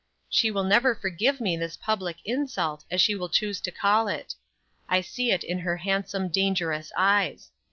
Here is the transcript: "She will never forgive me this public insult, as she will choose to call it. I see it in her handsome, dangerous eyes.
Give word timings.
"She 0.31 0.49
will 0.49 0.63
never 0.63 0.95
forgive 0.95 1.39
me 1.39 1.55
this 1.55 1.77
public 1.77 2.17
insult, 2.25 2.85
as 2.89 3.01
she 3.01 3.13
will 3.13 3.29
choose 3.29 3.61
to 3.61 3.69
call 3.69 4.07
it. 4.07 4.33
I 4.89 5.01
see 5.01 5.29
it 5.31 5.43
in 5.43 5.59
her 5.59 5.77
handsome, 5.77 6.29
dangerous 6.29 6.91
eyes. 6.97 7.51